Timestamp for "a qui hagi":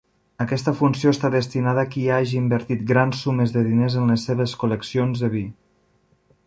1.83-2.39